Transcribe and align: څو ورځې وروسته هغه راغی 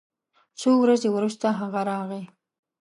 څو 0.59 0.69
ورځې 0.83 1.09
وروسته 1.11 1.47
هغه 1.59 1.81
راغی 1.89 2.23